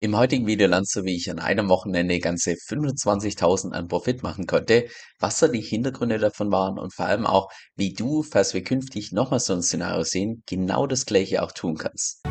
[0.00, 4.46] Im heutigen Video lernst du, wie ich an einem Wochenende ganze 25.000 an Profit machen
[4.46, 4.86] konnte,
[5.18, 9.10] was da die Hintergründe davon waren und vor allem auch, wie du, falls wir künftig
[9.10, 12.22] nochmal so ein Szenario sehen, genau das gleiche auch tun kannst.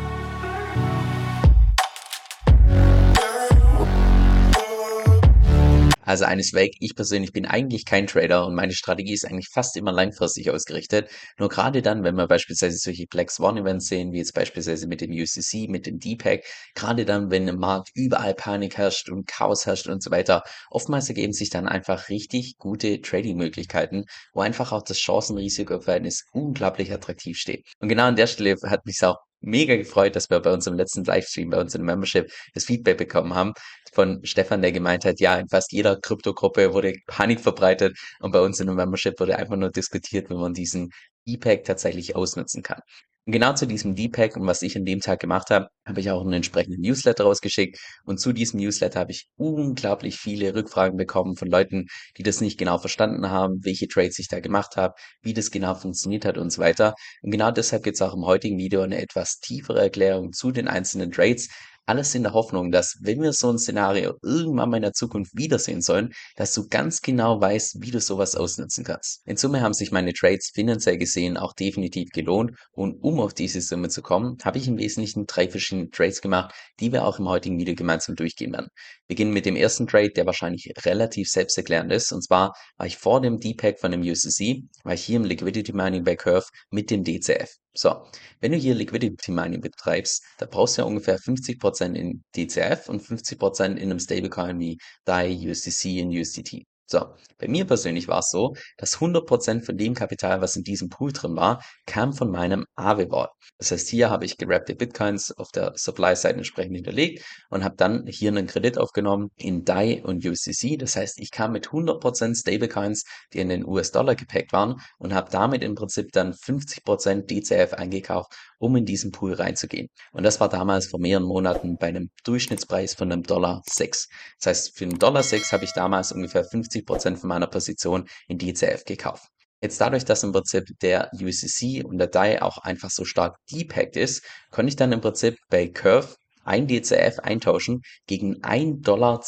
[6.08, 9.76] Also eines weg, ich persönlich bin eigentlich kein Trader und meine Strategie ist eigentlich fast
[9.76, 11.10] immer langfristig ausgerichtet.
[11.38, 15.02] Nur gerade dann, wenn wir beispielsweise solche Black Swan Events sehen, wie jetzt beispielsweise mit
[15.02, 19.66] dem UCC, mit dem DPEG, gerade dann, wenn im Markt überall Panik herrscht und Chaos
[19.66, 24.84] herrscht und so weiter, oftmals ergeben sich dann einfach richtig gute Trading-Möglichkeiten, wo einfach auch
[24.84, 27.66] das Chancen-Risiko-Verhältnis unglaublich attraktiv steht.
[27.80, 31.04] Und genau an der Stelle hat mich auch mega gefreut, dass wir bei unserem letzten
[31.04, 33.52] Livestream, bei uns in Membership, das Feedback bekommen haben
[33.92, 38.40] von Stefan, der gemeint hat, ja, in fast jeder Kryptogruppe wurde Panik verbreitet und bei
[38.40, 40.90] uns in der Membership wurde einfach nur diskutiert, wie man diesen
[41.26, 42.80] E-Pack tatsächlich ausnutzen kann.
[43.28, 46.10] Und genau zu diesem Deepak und was ich an dem Tag gemacht habe, habe ich
[46.10, 47.78] auch einen entsprechenden Newsletter rausgeschickt.
[48.06, 52.58] Und zu diesem Newsletter habe ich unglaublich viele Rückfragen bekommen von Leuten, die das nicht
[52.58, 56.50] genau verstanden haben, welche Trades ich da gemacht habe, wie das genau funktioniert hat und
[56.50, 56.94] so weiter.
[57.20, 60.66] Und genau deshalb gibt es auch im heutigen Video eine etwas tiefere Erklärung zu den
[60.66, 61.50] einzelnen Trades,
[61.88, 65.32] alles in der Hoffnung, dass wenn wir so ein Szenario irgendwann mal in der Zukunft
[65.34, 69.22] wiedersehen sollen, dass du ganz genau weißt, wie du sowas ausnutzen kannst.
[69.26, 73.60] In Summe haben sich meine Trades finanziell gesehen auch definitiv gelohnt und um auf diese
[73.60, 77.28] Summe zu kommen, habe ich im Wesentlichen drei verschiedene Trades gemacht, die wir auch im
[77.28, 78.68] heutigen Video gemeinsam durchgehen werden.
[79.06, 82.12] Wir beginnen mit dem ersten Trade, der wahrscheinlich relativ selbsterklärend ist.
[82.12, 85.72] Und zwar war ich vor dem Deepak von dem USDC, war ich hier im Liquidity
[85.72, 87.48] Mining bei Curve mit dem DCF.
[87.78, 88.02] So,
[88.40, 93.02] wenn du hier Liquidity Mining betreibst, da brauchst du ja ungefähr 50% in DCF und
[93.02, 96.64] 50% in einem Stablecoin wie DAI, USDC und USDT.
[96.90, 97.04] So,
[97.36, 101.12] bei mir persönlich war es so, dass 100% von dem Kapital, was in diesem Pool
[101.12, 103.28] drin war, kam von meinem Aave-Vault.
[103.58, 108.06] Das heißt, hier habe ich gerappte Bitcoins auf der Supply-Side entsprechend hinterlegt und habe dann
[108.06, 110.78] hier einen Kredit aufgenommen in DAI und USDC.
[110.78, 113.04] Das heißt, ich kam mit 100% Stablecoins,
[113.34, 118.32] die in den US-Dollar gepackt waren und habe damit im Prinzip dann 50% DCF eingekauft,
[118.58, 119.88] um in diesen Pool reinzugehen.
[120.12, 124.08] Und das war damals vor mehreren Monaten bei einem Durchschnittspreis von einem Dollar 6.
[124.38, 128.08] Das heißt, für einen Dollar 6 habe ich damals ungefähr 50 50 von meiner Position
[128.28, 129.28] in DCF gekauft.
[129.60, 133.96] Jetzt dadurch, dass im Prinzip der USDC und der DAI auch einfach so stark depacked
[133.96, 139.20] ist, konnte ich dann im Prinzip bei Curve ein DCF eintauschen gegen 1,22 Dollar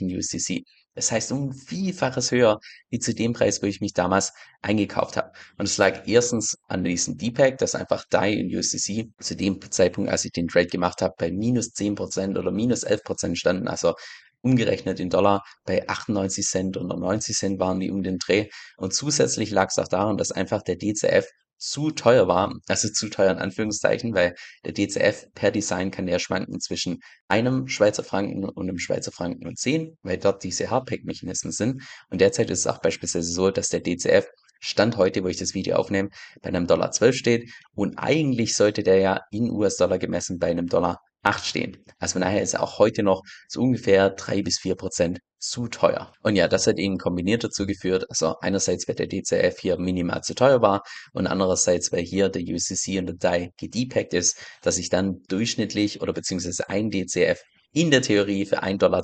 [0.00, 0.64] in USDC.
[0.96, 5.30] Das heißt um Vielfaches höher wie zu dem Preis, wo ich mich damals eingekauft habe.
[5.58, 10.10] Und es lag erstens an diesem Deepak, dass einfach DAI in USDC zu dem Zeitpunkt,
[10.10, 13.68] als ich den Trade gemacht habe, bei minus 10% oder minus 11% standen.
[13.68, 13.94] Also
[14.42, 18.48] umgerechnet in Dollar bei 98 Cent oder 90 Cent waren die um den Dreh.
[18.76, 21.26] Und zusätzlich lag es auch daran, dass einfach der DCF
[21.58, 26.18] zu teuer war, also zu teuer in Anführungszeichen, weil der DCF per Design kann ja
[26.18, 31.52] schwanken zwischen einem Schweizer Franken und einem Schweizer Franken und 10, weil dort diese Hardpack-Mechanismen
[31.52, 31.82] sind.
[32.10, 34.26] Und derzeit ist es auch beispielsweise so, dass der DCF
[34.60, 36.08] Stand heute, wo ich das Video aufnehme,
[36.42, 40.66] bei einem Dollar 12 steht und eigentlich sollte der ja in US-Dollar gemessen bei einem
[40.66, 41.76] Dollar 8 stehen.
[41.98, 46.12] Also von daher ist auch heute noch so ungefähr 3 bis 4 Prozent zu teuer.
[46.22, 50.22] Und ja, das hat ihnen kombiniert dazu geführt, also einerseits, weil der DCF hier minimal
[50.22, 50.82] zu teuer war
[51.12, 56.00] und andererseits, weil hier der UCC und der DAI gedepackt ist, dass ich dann durchschnittlich
[56.00, 57.40] oder beziehungsweise ein DCF
[57.72, 59.02] in der Theorie für 1,22 Dollar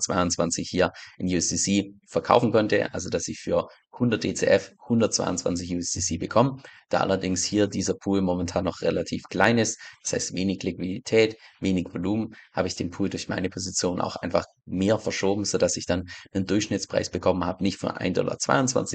[0.57, 3.69] hier in USDC verkaufen konnte, also dass ich für
[4.03, 6.61] 100 DCF 122 USDC bekommen.
[6.89, 11.87] Da allerdings hier dieser Pool momentan noch relativ klein ist, das heißt wenig Liquidität, wenig
[11.95, 16.09] Volumen, habe ich den Pool durch meine Position auch einfach mehr verschoben, sodass ich dann
[16.33, 18.37] einen Durchschnittspreis bekommen habe, nicht von 1,22 Dollar,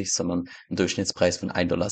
[0.05, 1.89] sondern einen Durchschnittspreis von 1,17 Dollar,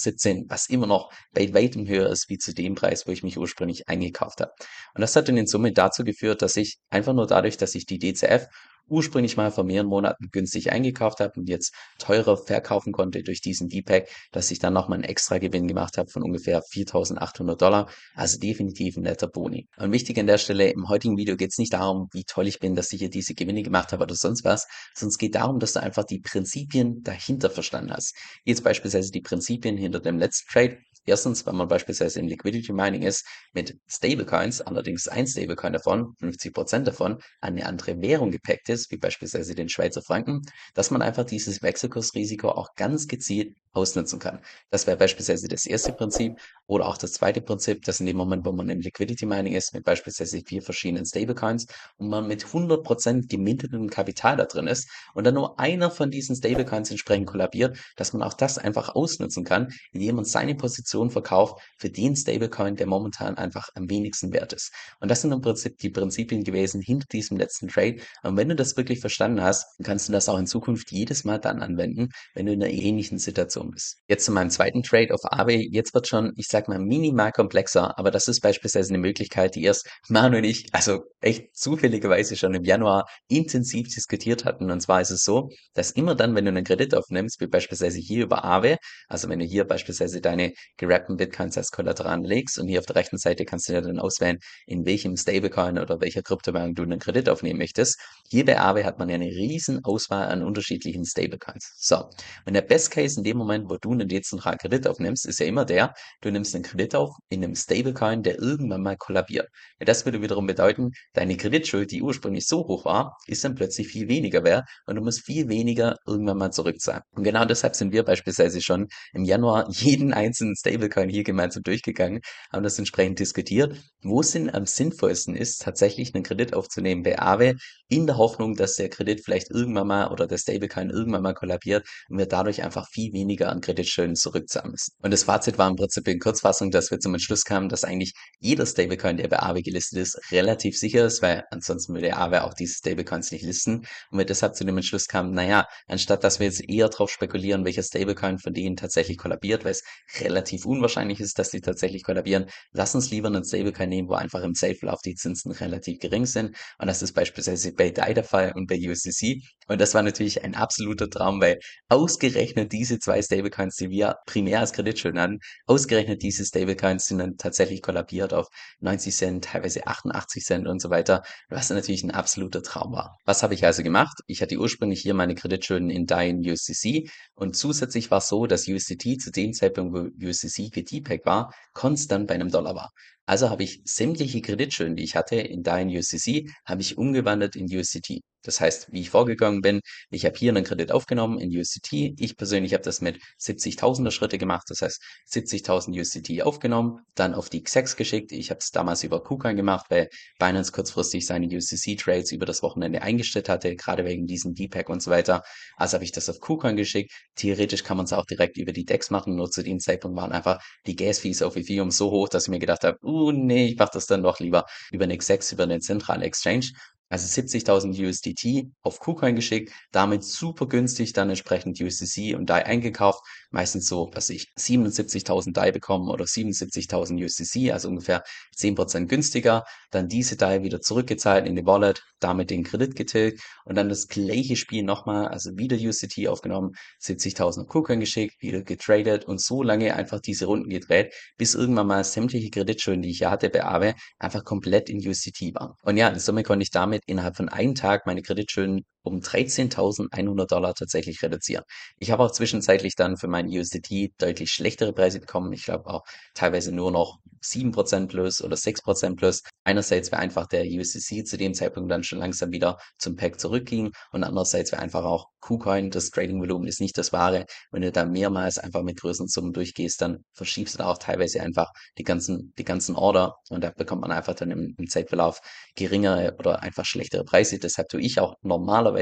[0.49, 3.87] was immer noch bei weitem höher ist wie zu dem Preis, wo ich mich ursprünglich
[3.87, 4.51] eingekauft habe.
[4.93, 7.85] Und das hat dann in Summe dazu geführt, dass ich einfach nur dadurch, dass ich
[7.85, 8.47] die DCF
[8.87, 13.69] ursprünglich mal vor mehreren Monaten günstig eingekauft habe und jetzt teurer verkaufen konnte durch diesen
[13.69, 17.89] Deepak, dass ich dann nochmal einen extra Gewinn gemacht habe von ungefähr 4.800 Dollar.
[18.13, 19.67] Also definitiv ein netter Boni.
[19.77, 22.59] Und wichtig an der Stelle, im heutigen Video geht es nicht darum, wie toll ich
[22.59, 25.59] bin, dass ich hier diese Gewinne gemacht habe oder sonst was, sondern es geht darum,
[25.59, 28.15] dass du einfach die Prinzipien dahinter verstanden hast.
[28.43, 30.77] Jetzt beispielsweise die Prinzipien hinter dem letzten Trade.
[31.05, 36.79] Erstens, wenn man beispielsweise im Liquidity Mining ist mit Stablecoins, allerdings ein Stablecoin davon, 50%
[36.83, 40.41] davon, an eine andere Währung gepackt ist, wie beispielsweise den Schweizer Franken,
[40.73, 44.39] dass man einfach dieses Wechselkursrisiko auch ganz gezielt ausnutzen kann.
[44.71, 48.45] Das wäre beispielsweise das erste Prinzip oder auch das zweite Prinzip, dass in dem Moment,
[48.45, 51.67] wo man im Liquidity Mining ist, mit beispielsweise vier verschiedenen Stablecoins
[51.97, 56.35] und man mit 100% gemintetem Kapital da drin ist und dann nur einer von diesen
[56.35, 61.09] Stablecoins entsprechend kollabiert, dass man auch das einfach ausnutzen kann, indem man seine Position Option
[61.09, 64.71] verkauft für den Stablecoin, der momentan einfach am wenigsten wert ist.
[64.99, 67.97] Und das sind im Prinzip die Prinzipien gewesen hinter diesem letzten Trade.
[68.23, 71.39] Und wenn du das wirklich verstanden hast, kannst du das auch in Zukunft jedes Mal
[71.39, 73.97] dann anwenden, wenn du in einer ähnlichen Situation bist.
[74.07, 75.55] Jetzt zu meinem zweiten Trade auf Aave.
[75.55, 79.63] Jetzt wird schon, ich sag mal, minimal komplexer, aber das ist beispielsweise eine Möglichkeit, die
[79.63, 84.71] erst Manu und ich, also echt zufälligerweise schon im Januar intensiv diskutiert hatten.
[84.71, 87.99] Und zwar ist es so, dass immer dann, wenn du einen Kredit aufnimmst, wie beispielsweise
[87.99, 88.77] hier über Aave,
[89.07, 90.53] also wenn du hier beispielsweise deine
[90.87, 93.99] gerappten Bitcoins als Kollateral legst und hier auf der rechten Seite kannst du ja dann
[93.99, 97.99] auswählen, in welchem Stablecoin oder welcher Kryptowährung du einen Kredit aufnehmen möchtest.
[98.29, 101.73] Hier bei Aave hat man ja eine riesen Auswahl an unterschiedlichen Stablecoins.
[101.77, 102.09] So,
[102.45, 105.45] und der Best Case in dem Moment, wo du einen dezentralen Kredit aufnimmst, ist ja
[105.45, 109.47] immer der, du nimmst einen Kredit auf in einem Stablecoin, der irgendwann mal kollabiert.
[109.79, 114.07] Das würde wiederum bedeuten, deine Kreditschuld, die ursprünglich so hoch war, ist dann plötzlich viel
[114.07, 117.01] weniger wert und du musst viel weniger irgendwann mal zurückzahlen.
[117.11, 120.74] Und genau deshalb sind wir beispielsweise schon im Januar jeden einzelnen Stablecoin
[121.09, 126.23] hier gemeinsam durchgegangen, haben das entsprechend diskutiert, wo es denn am sinnvollsten ist, tatsächlich einen
[126.23, 127.55] Kredit aufzunehmen bei Aave,
[127.87, 131.87] in der Hoffnung, dass der Kredit vielleicht irgendwann mal oder der Stablecoin irgendwann mal kollabiert
[132.09, 134.93] und wir dadurch einfach viel weniger an Kreditschulden zurückzahlen müssen.
[135.01, 138.13] Und das Fazit war im Prinzip in Kurzfassung, dass wir zum Entschluss kamen, dass eigentlich
[138.39, 142.53] jeder Stablecoin, der bei Aave gelistet ist, relativ sicher ist, weil ansonsten würde Aave auch
[142.53, 143.85] diese Stablecoins nicht listen.
[144.09, 147.65] Und wir deshalb zu dem Entschluss kamen, naja, anstatt dass wir jetzt eher darauf spekulieren,
[147.65, 149.83] welcher Stablecoin von denen tatsächlich kollabiert, weil es
[150.21, 154.43] relativ unwahrscheinlich ist, dass die tatsächlich kollabieren, lass uns lieber einen Stablecoin nehmen, wo einfach
[154.43, 156.55] im Safe-Lauf die Zinsen relativ gering sind.
[156.77, 159.41] Und das ist beispielsweise bei DAI der Fall und bei USDC.
[159.67, 161.59] Und das war natürlich ein absoluter Traum, weil
[161.89, 167.37] ausgerechnet diese zwei Stablecoins, die wir primär als Kreditschulden hatten, ausgerechnet diese Stablecoins sind dann
[167.37, 168.47] tatsächlich kollabiert auf
[168.79, 173.17] 90 Cent, teilweise 88 Cent und so weiter, was natürlich ein absoluter Traum war.
[173.25, 174.19] Was habe ich also gemacht?
[174.27, 178.45] Ich hatte ursprünglich hier meine Kreditschulden in DAI und USDC und zusätzlich war es so,
[178.45, 182.91] dass USDT zu dem Zeitpunkt, wo USDC GT-Pack war, konstant bei einem Dollar war.
[183.25, 187.55] Also habe ich sämtliche Kreditschulden, die ich hatte in DAI und USDC, habe ich umgewandelt
[187.55, 188.21] in USDT.
[188.45, 189.81] Das heißt, wie ich vorgegangen bin,
[190.11, 192.13] ich habe hier einen Kredit aufgenommen in USDT.
[192.19, 194.65] Ich persönlich habe das mit 70.000er Schritte gemacht.
[194.69, 195.01] Das heißt,
[195.31, 198.31] 70.000 USDT aufgenommen, dann auf die XEX geschickt.
[198.31, 203.01] Ich habe es damals über KuCoin gemacht, weil Binance kurzfristig seine USDC-Trades über das Wochenende
[203.01, 205.41] eingestellt hatte, gerade wegen diesem Deepak und so weiter.
[205.75, 207.11] Also habe ich das auf KuCoin geschickt.
[207.35, 209.35] Theoretisch kann man es auch direkt über die DEX machen.
[209.35, 212.59] Nur zu dem Zeitpunkt waren einfach die Gas-Fees auf Ethereum so hoch, dass ich mir
[212.59, 215.79] gedacht habe, uh, nee, ich mache das dann doch lieber über eine XEX, über eine
[215.79, 216.67] zentrale Exchange
[217.09, 223.21] also 70.000 USDT auf KuCoin geschickt, damit super günstig dann entsprechend USDC und DAI eingekauft,
[223.51, 228.23] meistens so, was ich, 77.000 DAI bekommen oder 77.000 USDC, also ungefähr
[228.57, 233.75] 10% günstiger, dann diese DAI wieder zurückgezahlt in die Wallet, damit den Kredit getilgt und
[233.75, 236.71] dann das gleiche Spiel nochmal, also wieder USDT aufgenommen,
[237.01, 241.87] 70.000 auf KuCoin geschickt, wieder getradet und so lange einfach diese Runden gedreht, bis irgendwann
[241.87, 245.73] mal sämtliche Kreditschulden, die ich ja hatte bei Aave, einfach komplett in USDT waren.
[245.83, 250.47] Und ja, in Summe konnte ich damit innerhalb von einem Tag meine Kreditschulden um 13.100
[250.47, 251.63] Dollar tatsächlich reduzieren.
[251.99, 255.53] Ich habe auch zwischenzeitlich dann für meinen USDT deutlich schlechtere Preise bekommen.
[255.53, 256.03] Ich glaube auch
[256.33, 259.43] teilweise nur noch 7% plus oder 6% plus.
[259.63, 263.91] Einerseits, weil einfach der USDC zu dem Zeitpunkt dann schon langsam wieder zum Pack zurückging
[264.11, 267.45] und andererseits, weil einfach auch KuCoin, das Trading-Volumen ist nicht das wahre.
[267.71, 271.41] Wenn du da mehrmals einfach mit größeren Summen durchgehst, dann verschiebst du da auch teilweise
[271.41, 275.39] einfach die ganzen, die ganzen Order und da bekommt man einfach dann im, im Zeitverlauf
[275.75, 277.59] geringere oder einfach schlechtere Preise.
[277.59, 278.94] Deshalb tue ich auch normalerweise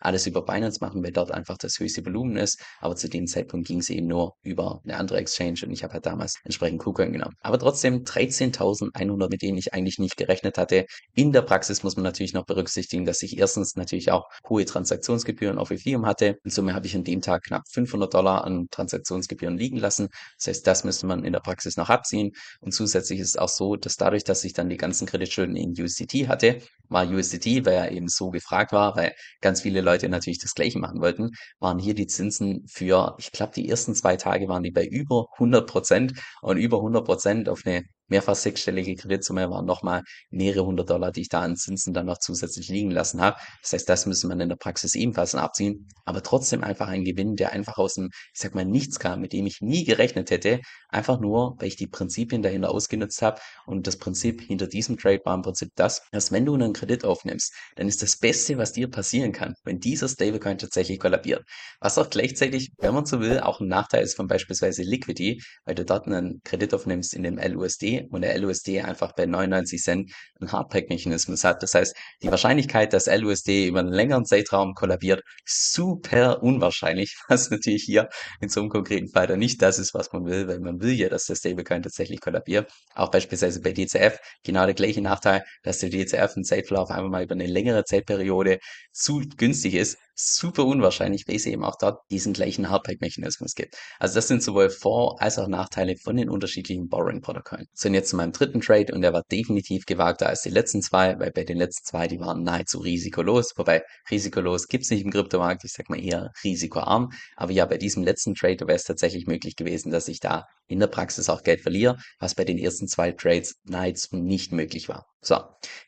[0.00, 2.60] alles über Binance machen, weil dort einfach das höchste Volumen ist.
[2.80, 5.94] Aber zu dem Zeitpunkt ging es eben nur über eine andere Exchange und ich habe
[5.94, 7.34] halt damals entsprechend KuCoin genommen.
[7.42, 10.86] Aber trotzdem 13.100, mit denen ich eigentlich nicht gerechnet hatte.
[11.14, 15.58] In der Praxis muss man natürlich noch berücksichtigen, dass ich erstens natürlich auch hohe Transaktionsgebühren
[15.58, 16.36] auf Ethereum hatte.
[16.44, 20.08] In Summe habe ich an dem Tag knapp 500 Dollar an Transaktionsgebühren liegen lassen.
[20.38, 22.32] Das heißt, das müsste man in der Praxis noch abziehen.
[22.60, 25.74] Und zusätzlich ist es auch so, dass dadurch, dass ich dann die ganzen Kreditschulden in
[25.78, 30.38] USDT hatte, war USDT, weil er eben so gefragt war, weil ganz viele Leute natürlich
[30.38, 34.48] das Gleiche machen wollten, waren hier die Zinsen für, ich glaube, die ersten zwei Tage
[34.48, 36.12] waren die bei über 100 Prozent
[36.42, 41.22] und über 100 Prozent auf eine mehrfach sechsstellige Kreditsumme waren nochmal mehrere hundert Dollar, die
[41.22, 43.36] ich da an Zinsen dann noch zusätzlich liegen lassen habe.
[43.62, 45.88] Das heißt, das müssen man in der Praxis ebenfalls abziehen.
[46.04, 49.32] Aber trotzdem einfach ein Gewinn, der einfach aus dem, ich sag mal, nichts kam, mit
[49.32, 50.60] dem ich nie gerechnet hätte.
[50.88, 53.40] Einfach nur, weil ich die Prinzipien dahinter ausgenutzt habe.
[53.66, 57.04] Und das Prinzip hinter diesem Trade war im Prinzip das, dass wenn du einen Kredit
[57.04, 61.44] aufnimmst, dann ist das Beste, was dir passieren kann, wenn dieser Stablecoin tatsächlich kollabiert.
[61.80, 65.74] Was auch gleichzeitig, wenn man so will, auch ein Nachteil ist von beispielsweise Liquidity, weil
[65.74, 70.12] du dort einen Kredit aufnimmst in dem LUSD, Und der LUSD einfach bei 99 Cent
[70.40, 71.62] einen Hardpack-Mechanismus hat.
[71.62, 77.84] Das heißt, die Wahrscheinlichkeit, dass LUSD über einen längeren Zeitraum kollabiert, super unwahrscheinlich, was natürlich
[77.84, 78.08] hier
[78.40, 80.92] in so einem konkreten Fall dann nicht das ist, was man will, weil man will
[80.92, 82.70] ja, dass der Stablecoin tatsächlich kollabiert.
[82.94, 87.22] Auch beispielsweise bei DCF genau der gleiche Nachteil, dass der DCF im Zeitverlauf einfach mal
[87.22, 88.58] über eine längere Zeitperiode
[88.92, 93.76] zu günstig ist, super unwahrscheinlich, weil es eben auch dort diesen gleichen Hardpack-Mechanismus gibt.
[93.98, 97.66] Also das sind sowohl Vor- als auch Nachteile von den unterschiedlichen Borrowing-Protokollen.
[97.72, 100.82] So, und jetzt zu meinem dritten Trade und der war definitiv gewagter als die letzten
[100.82, 103.52] zwei, weil bei den letzten zwei, die waren nahezu risikolos.
[103.56, 107.10] Wobei risikolos gibt's nicht im Kryptomarkt, ich sag mal eher risikoarm.
[107.36, 110.80] Aber ja, bei diesem letzten Trade wäre es tatsächlich möglich gewesen, dass ich da in
[110.80, 115.06] der Praxis auch Geld verliere, was bei den ersten zwei Trades nahezu nicht möglich war.
[115.20, 115.38] So,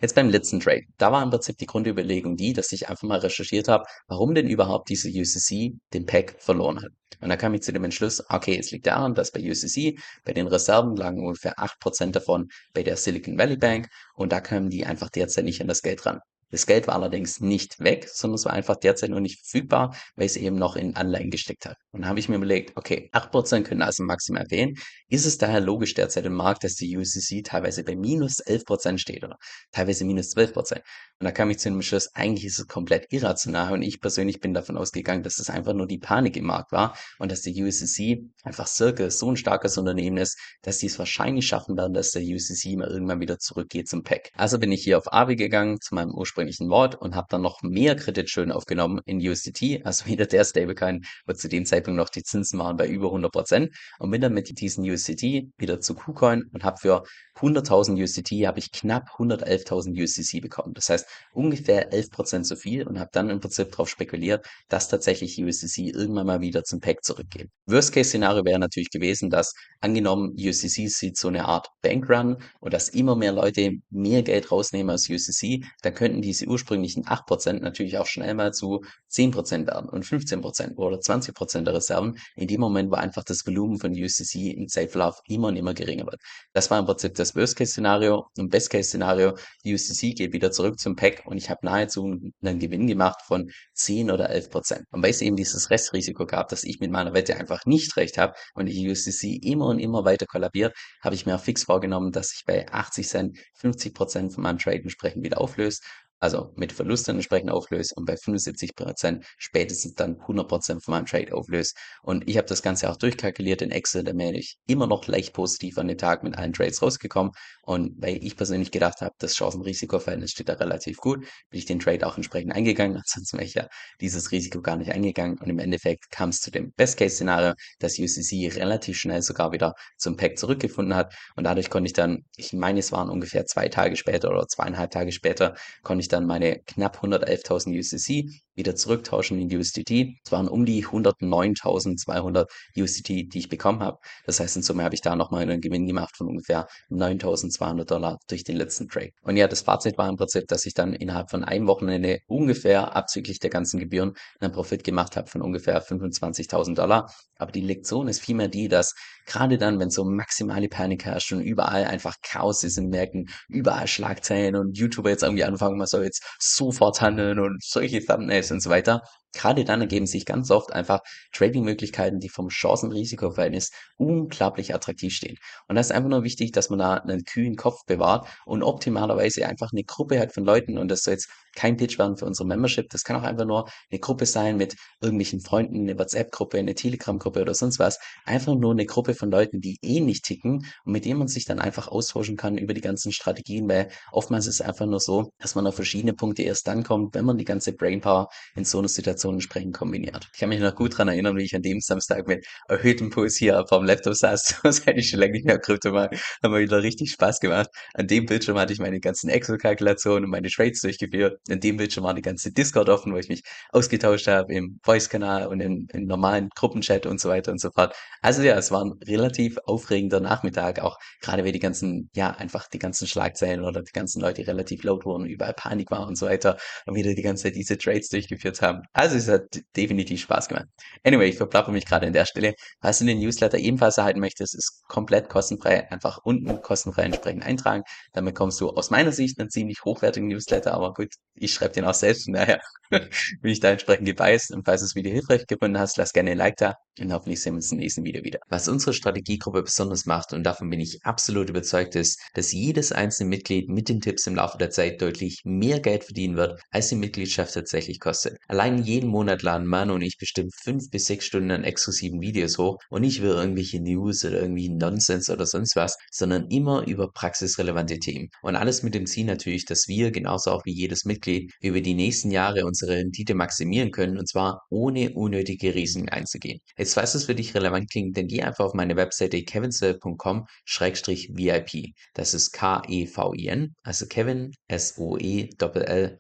[0.01, 0.83] jetzt beim letzten Trade.
[0.97, 4.49] Da war im Prinzip die Grundüberlegung die, dass ich einfach mal recherchiert habe, warum denn
[4.49, 6.93] überhaupt diese UCC den Pack verloren hat.
[7.21, 10.33] Und da kam ich zu dem Entschluss, okay, es liegt daran, dass bei UCC, bei
[10.33, 14.87] den Reserven lagen ungefähr 8% davon bei der Silicon Valley Bank und da kamen die
[14.87, 16.21] einfach derzeit nicht an das Geld ran.
[16.51, 20.27] Das Geld war allerdings nicht weg, sondern es war einfach derzeit noch nicht verfügbar, weil
[20.27, 21.77] es eben noch in Anleihen gesteckt hat.
[21.91, 24.75] Und da habe ich mir überlegt, okay, 8% können also maximal fehlen.
[25.09, 29.25] Ist es daher logisch derzeit im Markt, dass die USCC teilweise bei minus 11% steht
[29.25, 29.37] oder
[29.73, 30.83] teilweise minus 12%?
[31.19, 34.39] Und da kam ich zu dem Schluss, eigentlich ist es komplett irrational und ich persönlich
[34.39, 37.61] bin davon ausgegangen, dass es einfach nur die Panik im Markt war und dass die
[37.61, 42.13] USCC einfach circa so ein starkes Unternehmen ist, dass die es wahrscheinlich schaffen werden, dass
[42.13, 44.31] der USCC mal irgendwann wieder zurückgeht zum Pack.
[44.35, 47.63] Also bin ich hier auf AVI gegangen, zu meinem ursprünglichen Wort und habe dann noch
[47.63, 52.23] mehr Kreditschulden aufgenommen in USDT, also wieder der Stablecoin, wo zu dem Zeitpunkt noch die
[52.23, 56.65] Zinsen waren bei über 100% und bin dann mit diesen USDT wieder zu KuCoin und
[56.65, 57.05] habe für
[57.37, 60.73] 100.000 USDT habe ich knapp 111.000 USDC bekommen.
[60.75, 65.43] Das heißt ungefähr 11% zu viel und habe dann im Prinzip darauf spekuliert, dass tatsächlich
[65.43, 67.51] USDC irgendwann mal wieder zum Pack zurückgeht.
[67.67, 73.17] Worst-Case-Szenario wäre natürlich gewesen, dass angenommen USDC sieht so eine Art Bankrun und dass immer
[73.17, 78.35] mehr Leute mehr Geld rausnehmen aus USDC, dann könnten diese ursprünglichen 8% natürlich auch schnell
[78.35, 83.25] mal zu 10% werden und 15% oder 20% der Reserven in dem Moment, wo einfach
[83.25, 86.21] das Volumen von USDC im Zeitverlauf immer und immer geringer wird.
[86.53, 91.39] Das war im Prinzip das Worst-Case-Szenario und Best-Case-Szenario, USDC geht wieder zurück zum Pack und
[91.39, 92.05] ich habe nahezu
[92.43, 94.85] einen Gewinn gemacht von 10 oder 11 Prozent.
[94.91, 98.19] Und weil es eben dieses Restrisiko gab, dass ich mit meiner Wette einfach nicht recht
[98.19, 102.35] habe und die USDC immer und immer weiter kollabiert, habe ich mir fix vorgenommen, dass
[102.35, 105.81] ich bei 80 Cent 50 Prozent von meinem Trade entsprechend wieder auflöse
[106.19, 111.75] also mit Verlusten entsprechend auflöse und bei 75% spätestens dann 100% von meinem Trade auflöse.
[112.03, 115.35] Und ich habe das Ganze auch durchkalkuliert in Excel, da bin ich immer noch leicht
[115.35, 117.33] positiv an den Tag mit allen Trades rausgekommen.
[117.63, 121.21] Und weil ich persönlich gedacht habe, das Chancen-Risiko-Verhältnis steht da relativ gut,
[121.51, 122.97] bin ich den Trade auch entsprechend eingegangen.
[123.07, 123.69] Ansonsten wäre ich ja
[124.01, 125.39] dieses Risiko gar nicht eingegangen.
[125.39, 130.17] Und im Endeffekt kam es zu dem Best-Case-Szenario, dass UCC relativ schnell sogar wieder zum
[130.17, 131.15] Pack zurückgefunden hat.
[131.35, 134.91] Und dadurch konnte ich dann, ich meine, es waren ungefähr zwei Tage später oder zweieinhalb
[134.91, 140.17] Tage später, konnte ich dann meine knapp 111.000 USDC wieder zurücktauschen in USDT.
[140.25, 142.47] Es waren um die 109.200
[142.77, 143.99] USDT, die ich bekommen habe.
[144.25, 148.19] Das heißt, in Summe habe ich da nochmal einen Gewinn gemacht von ungefähr 9.200 Dollar
[148.29, 149.11] durch den letzten Trade.
[149.23, 152.97] Und ja, das Fazit war im Prinzip, dass ich dann innerhalb von einem Wochenende ungefähr
[152.97, 157.11] abzüglich der ganzen Gebühren einen Profit gemacht habe von ungefähr 25.000 Dollar.
[157.39, 158.95] Aber die Lektion ist vielmehr die, dass
[159.27, 163.87] gerade dann, wenn so maximale Panik herrscht und überall einfach Chaos ist in Märkten, überall
[163.87, 168.61] Schlagzeilen und YouTuber jetzt irgendwie anfangen, man soll jetzt sofort handeln und solche Thumbnails und
[168.61, 169.03] so weiter,
[169.37, 171.01] Gerade dann ergeben sich ganz oft einfach
[171.33, 175.37] Trading-Möglichkeiten, die vom Chancen-Risiko-Verhältnis unglaublich attraktiv stehen.
[175.69, 179.47] Und da ist einfach nur wichtig, dass man da einen kühlen Kopf bewahrt und optimalerweise
[179.47, 182.47] einfach eine Gruppe hat von Leuten und das soll jetzt kein Pitch werden für unsere
[182.47, 182.89] Membership.
[182.91, 187.41] Das kann auch einfach nur eine Gruppe sein mit irgendwelchen Freunden, eine WhatsApp-Gruppe, eine Telegram-Gruppe
[187.41, 187.99] oder sonst was.
[188.25, 191.59] Einfach nur eine Gruppe von Leuten, die ähnlich ticken und mit denen man sich dann
[191.59, 195.55] einfach austauschen kann über die ganzen Strategien, weil oftmals ist es einfach nur so, dass
[195.55, 198.89] man auf verschiedene Punkte erst dann kommt, wenn man die ganze Brainpower in so einer
[198.89, 200.29] Situation Informationen entsprechend kombiniert.
[200.33, 203.37] Ich kann mich noch gut daran erinnern, wie ich an dem Samstag mit erhöhtem Puls
[203.37, 204.63] hier vom Laptop saß.
[204.85, 206.11] Hätte ich schon lange nicht mehr Krypto mal.
[206.43, 207.69] Haben wir wieder richtig Spaß gemacht.
[207.95, 211.41] An dem Bildschirm hatte ich meine ganzen Excel-Kalkulationen und meine Trades durchgeführt.
[211.49, 215.47] An dem Bildschirm war die ganze Discord offen, wo ich mich ausgetauscht habe im Voice-Kanal
[215.47, 217.95] und im, im normalen Gruppenchat und so weiter und so fort.
[218.23, 222.69] Also ja, es war ein relativ aufregender Nachmittag, auch gerade weil die ganzen, ja, einfach
[222.69, 226.27] die ganzen Schlagzeilen oder die ganzen Leute relativ laut wurden, überall Panik war und so
[226.27, 226.57] weiter
[226.87, 228.83] und wieder die ganze Zeit diese Trades durchgeführt haben.
[228.93, 230.67] Also Also es hat definitiv Spaß gemacht.
[231.05, 232.55] Anyway, ich verplapper mich gerade an der Stelle.
[232.81, 235.89] Falls du den Newsletter ebenfalls erhalten möchtest, ist komplett kostenfrei.
[235.93, 237.85] Einfach unten kostenfrei entsprechend eintragen.
[238.13, 240.75] Damit bekommst du aus meiner Sicht einen ziemlich hochwertigen Newsletter.
[240.75, 242.25] Aber gut, ich schreibe den auch selbst.
[242.25, 242.61] Von daher
[242.91, 244.51] bin ich da entsprechend gebeißt.
[244.51, 246.75] Und falls du das Video hilfreich gefunden hast, lass gerne ein Like da.
[246.99, 248.41] Und hoffentlich sehen wir uns im nächsten Video wieder.
[248.49, 253.29] Was unsere Strategiegruppe besonders macht, und davon bin ich absolut überzeugt, ist, dass jedes einzelne
[253.29, 256.97] Mitglied mit den Tipps im Laufe der Zeit deutlich mehr Geld verdienen wird, als die
[256.97, 258.39] Mitgliedschaft tatsächlich kostet.
[258.49, 262.57] Allein jeden Monat laden Manu und ich bestimmt fünf bis sechs Stunden an exklusiven Videos
[262.57, 267.13] hoch und nicht über irgendwelche News oder irgendwie Nonsens oder sonst was, sondern immer über
[267.13, 268.31] praxisrelevante Themen.
[268.41, 271.93] Und alles mit dem Ziel natürlich, dass wir, genauso auch wie jedes Mitglied, über die
[271.93, 276.61] nächsten Jahre unsere Rendite maximieren können und zwar ohne unnötige Risiken einzugehen.
[276.79, 281.93] Jetzt falls es für dich relevant klingt, dann geh einfach auf meine Webseite kevinswell.com-vip.
[282.15, 286.19] Das ist K-E-V-I-N, also Kevin, S-O-E-L-L.com,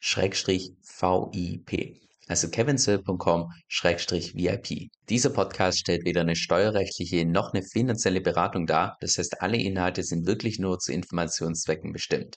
[0.00, 4.90] Schrägstrich V-I-P also kevinsill.com-vip.
[5.08, 10.02] Dieser Podcast stellt weder eine steuerrechtliche noch eine finanzielle Beratung dar, das heißt alle Inhalte
[10.02, 12.34] sind wirklich nur zu Informationszwecken bestimmt.